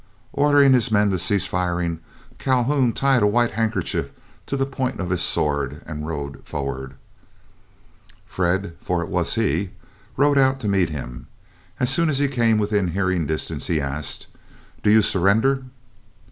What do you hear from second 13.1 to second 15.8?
distance, he asked, "Do you surrender?"